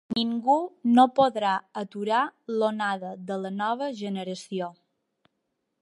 [0.17, 0.53] Ningú
[0.93, 1.51] no podrà
[1.83, 2.23] aturar
[2.55, 4.73] l’onada de la nova generació.